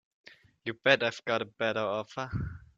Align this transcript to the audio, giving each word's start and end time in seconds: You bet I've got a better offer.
You 0.65 0.73
bet 0.73 1.03
I've 1.03 1.23
got 1.25 1.43
a 1.43 1.45
better 1.45 1.81
offer. 1.81 2.31